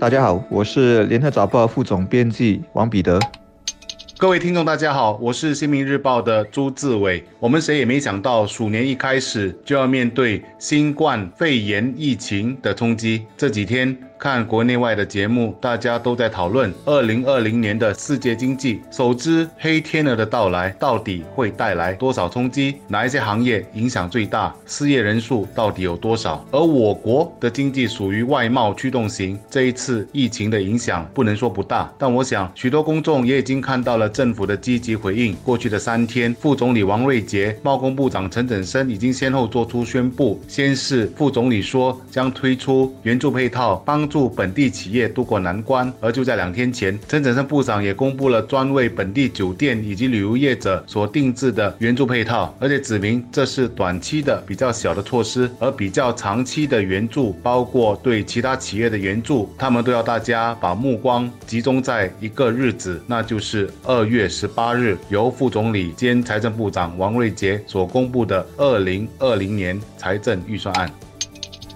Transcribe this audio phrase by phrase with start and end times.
[0.00, 3.20] 大家好，我是联合早报副总编辑王彼得。
[4.16, 7.22] 各位听众，大家好，我是新民日报的朱志伟。
[7.38, 13.26] 我们谁也没想到，鼠年一开始就要面对新冠肺炎疫情的冲击。
[13.36, 22.76] 这几天看国内外的节目，大家都在讨论二零二零年的世界经济首支黑天鹅的到来，到底会带来多少冲击？
[22.86, 24.54] 哪一些行业影响最大？
[24.66, 26.44] 失业人数到底有多少？
[26.50, 34.10] 而我国的经济属于外贸驱动型，这一次疫情的影响不能说不大，但我想许多公众也已经看到了。
[34.10, 35.34] 政府的积极回应。
[35.44, 40.38] 过去的三天，副总理王瑞杰、贸工部长陈振声已经先后做出宣布。
[40.46, 45.90] 先是副总理说将推出援助配套，帮助本地企业渡过难关。
[46.00, 63.70] 而就在两天前，陈振声部长也公布了专为本地酒店以及旅游业者所定制的援助配套，而且指明这是短期的比较小的措施，而比较长期的援助，包括对其他企业的援助，他们都要大家把目光集中在一个日子，那就是。
[63.84, 70.90] 二月十八日，由副总理兼财政部长王瑞杰所公布的二零二零年财政预算案。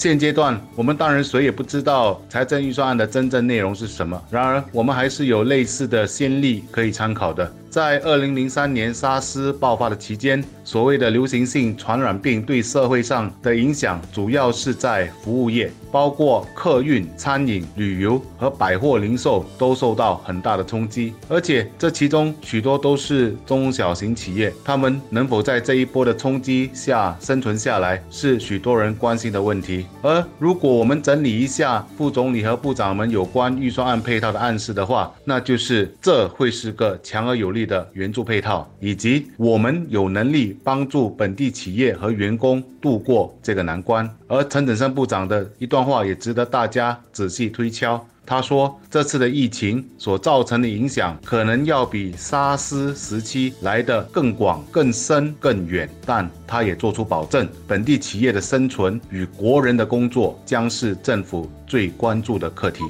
[0.00, 4.18] 现阶段，我们当然谁也不知道财政预算案的真正内容是什么。
[4.30, 7.52] 然而，我们还是有类似的先例可以参考的。
[7.68, 21.12] 在二零零三年沙斯爆发的期间，所谓的流行性传染病对社会上的影响，主要是在服务业，包括客运、餐饮、旅游和百货零售都受到很大的冲击。
[21.28, 29.86] 而且这其中许多都是中小型企业，他们能否在这一波的冲击下生存下来，是许多人关心的问题。
[30.02, 37.60] 而如果我们整理一下副总理和部长们有关预算案配套的暗示的话，那就是这会是个强而有力。
[37.70, 44.08] 的援助配套，以及我们有能力帮助本地企业和员工度过这个难关。
[44.26, 48.04] 而陈振生部长的一段话也值得大家仔细推敲。
[48.26, 55.88] 他说，这次的疫情所造成的影响，可能要比沙斯时期来的更广、更深、更远。
[56.06, 62.84] 但他也做出保证，本地企业的生存与国人的工作将是政府最关注的课题。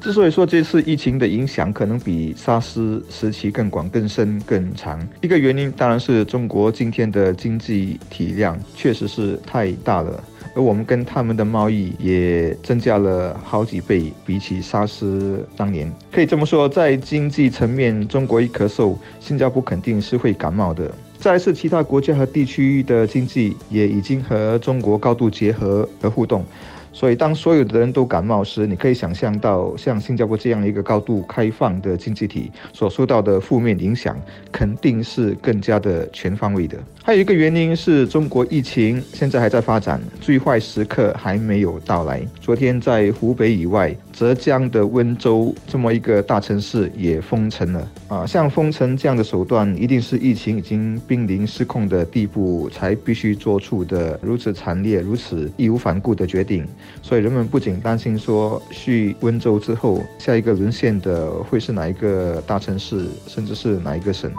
[0.00, 10.22] 之所以说这次疫情的影响可能比沙斯时期更广、更深、更长，一个原因当然是中国今天的经济体量确实是太大了，
[10.54, 15.92] 而我们跟他们的贸易也增加了好几倍，比起沙斯当年。
[16.12, 20.90] 可以这么说，在经济层面，中国一咳嗽，新加坡肯定是会感冒的。
[21.18, 26.44] 再是其他国家和地区的经济也已经和中国高度结合和互动。
[26.92, 34.16] 所以，当所有的人都感冒时，你可以想象到，像新加坡这样一个高度开放的经济体所受到的负面影响，
[34.50, 36.76] 肯定是更加的全方位的。
[37.08, 42.20] 还有一个原因是中国疫情现在还在发展，最坏时刻还没有到来。
[42.38, 48.26] 昨天在湖北以外，浙江的温州这么一个大城市也封城了啊！
[48.26, 56.62] 像封城这样的手段，一定是疫情已经濒临失控的地步才必须做出的如此惨烈、如此义无反顾的决定。
[57.00, 64.30] 所以人们不仅担心说，去温州之后，下一个沦陷的会是哪一个大城市，甚至是哪一个省。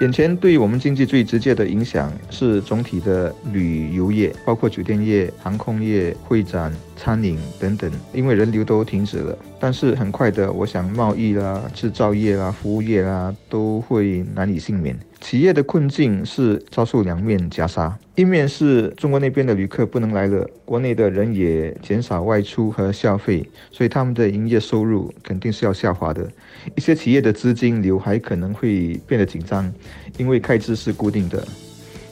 [0.00, 9.38] 眼前对于我们经济最直接的影响是总体的旅游业，包括酒店业、航空业、会展、餐饮等等，因为人流都停止了。
[9.60, 14.98] 但是很快的，我想贸易啦、制造业啦、服务业啦都会难以幸免。
[15.20, 26.28] 企业的困境是遭受两面夹杀，一面是中国那边的旅客不能来了，国内的人也减少外出和消费，所以他们的营业收入肯定是要下滑的。
[26.74, 29.72] 一些企业的资金流还可能会变得紧张，
[30.18, 31.46] 因为开支是固定的。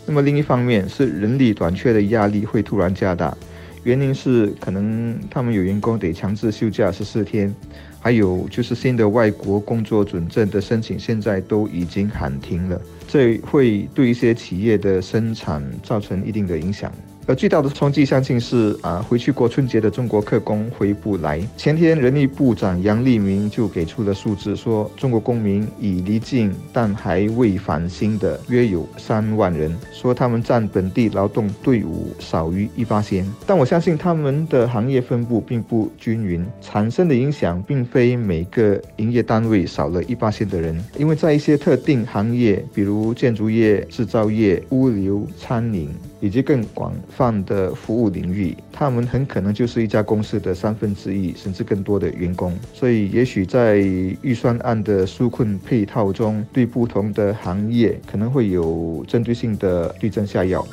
[0.07, 3.37] 那么另一方面是人力短缺的压力会突然加大。
[3.85, 7.55] 原因是可能他们有员工得强制休假十四天，
[8.01, 16.91] 还有就是新的外国工作准证的申请现在都已经喊停了，这会对一些企业的生产造成一定的影响。
[17.27, 21.41] 而最大的冲击相信是啊，回去过春节的中国客工回不来。
[21.57, 33.27] 前天人力部长杨立明就给出了数字，说中国公民已离境但还未返新的约有三万人，说他们占本地劳动队伍少于一八线。
[33.47, 45.89] 但我相信他们的行业分布并不均匀，产生的影响并非每个营业单位少了一八线的人，因为在一些特定行业，比如建筑业、制造业、物流、餐饮。
[46.25, 52.57] 以及更广泛的服务领域，他们很可能就是一家公司的三分之一，甚至更多的员工。
[52.73, 60.67] 所以，也许在预算案的纾困配套中，对不同的行业可能会有针对性的对症下药。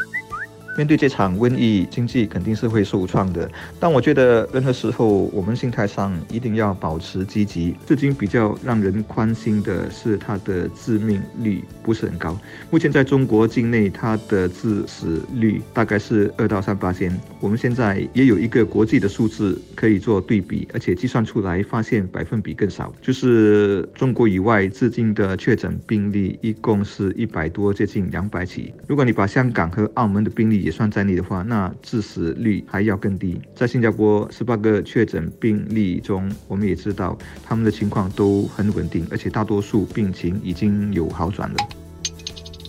[0.78, 3.50] 面对这场瘟疫，经济肯定是会受创的。
[3.80, 7.76] 但我觉得任何时候，我们心态上一定要保持积极。
[7.86, 12.40] 至今比较让人宽心的是它的致命率不是很高。
[12.70, 17.12] 目前在中国境内，它的致死率大概是二到三八千。
[17.40, 22.94] 我们现在也有一个国际的数字可以做对比，而且计算出来发现百分比更少。
[23.02, 28.74] 就是中国以外，至今的确诊病例一共是一百多，接近两百起。
[28.88, 33.40] 如果你把香港和澳门的病例也算在内的话，那致死率还要更低。
[33.56, 41.56] 在新加坡十八个确诊病例中，我们也知道他们的情况都很稳定，而且大多数病情已经有好转了。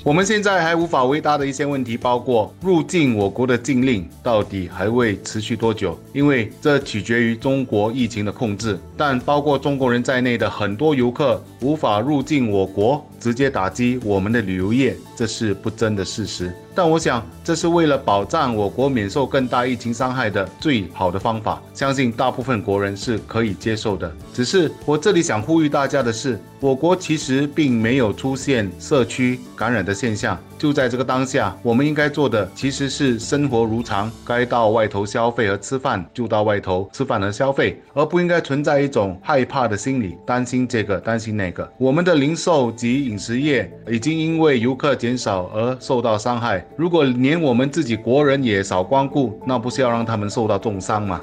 [0.05, 5.97] 我们现在还无法回答的一些问题，包括入境我国的禁令到底还会持续多久？
[6.13, 8.77] 因为这取决于中国疫情的控制。
[8.97, 16.53] 但包括中国人在内的很多游客无法入境我国，直接打击我们的旅游业，这是不争的事实。
[16.75, 24.13] 但我想，这是为了保障我国免受更大疫情伤害的最好的方法，相信大部分国人是可以接受的。
[24.35, 30.37] 只是我这里想呼吁大家的是，我国其实并没有出现社区感染的现象。
[30.63, 41.69] 就在这个当下，我们应该做的其实是生活如常，该到外头消费和吃饭就到外头吃饭和消费，而不应该存在一种害怕的心理，担心这个担心那个。
[41.79, 51.21] 我们的零售及饮食业已经因为游客减少而受到伤害，如果连我们自己国人也少光顾，那不是要让他们受到重伤吗？